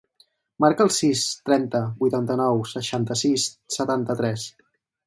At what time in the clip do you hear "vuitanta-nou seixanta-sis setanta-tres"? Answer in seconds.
2.01-4.53